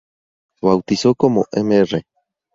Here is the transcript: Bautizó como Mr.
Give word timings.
Bautizó 0.63 1.13
como 1.13 1.45
Mr. 1.57 2.01